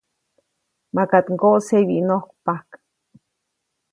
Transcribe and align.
-Makaʼt 0.91 1.27
ŋgoʼsje 1.35 1.77
wyinojkpajk.- 1.87 2.73